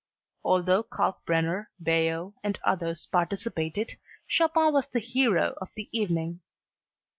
Although 0.43 0.81
Kalkbrenner, 0.81 1.67
Baillot 1.79 2.33
and 2.43 2.57
others 2.63 3.05
participated, 3.05 3.99
Chopin 4.25 4.73
was 4.73 4.87
the 4.87 4.97
hero 4.99 5.53
of 5.61 5.69
the 5.75 5.89
evening. 5.91 6.39